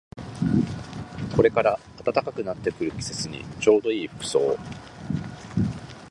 [1.35, 4.57] これから暖かくなってくる季節にちょうどいい服装